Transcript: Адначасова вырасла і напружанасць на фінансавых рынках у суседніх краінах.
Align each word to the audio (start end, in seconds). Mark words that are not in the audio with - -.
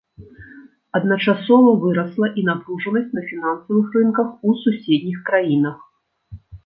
Адначасова 0.99 1.73
вырасла 1.83 2.27
і 2.43 2.45
напружанасць 2.49 3.13
на 3.17 3.25
фінансавых 3.29 3.85
рынках 3.99 4.27
у 4.49 4.55
суседніх 4.63 5.19
краінах. 5.29 5.77